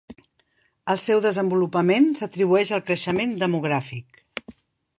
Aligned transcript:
El 0.93 0.99
seu 1.01 1.19
desenvolupament 1.25 2.09
s'atribueix 2.21 2.73
al 2.79 2.83
creixement 2.89 3.39
demogràfic. 3.45 4.25